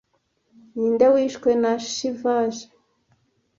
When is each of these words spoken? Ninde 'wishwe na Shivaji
Ninde 0.77 1.07
'wishwe 1.13 1.49
na 1.63 1.71
Shivaji 1.91 2.65